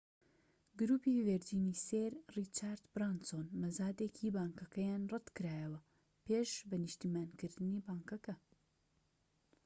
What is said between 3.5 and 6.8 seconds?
مەزادێکی بانکەکەیان ڕەتکرایەوە پێش بە